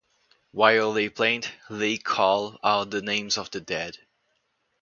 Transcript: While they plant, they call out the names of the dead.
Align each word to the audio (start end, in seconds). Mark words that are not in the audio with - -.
While 0.49 0.93
they 0.93 1.09
plant, 1.09 1.51
they 1.69 1.97
call 1.99 2.57
out 2.63 2.89
the 2.89 3.03
names 3.03 3.37
of 3.37 3.51
the 3.51 3.61
dead. 3.61 3.99